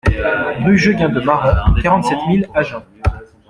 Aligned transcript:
Rue 0.65 0.79
Jegun 0.79 1.09
de 1.09 1.19
Marans, 1.21 1.75
quarante-sept 1.79 2.17
mille 2.27 2.49
Agen 2.55 2.81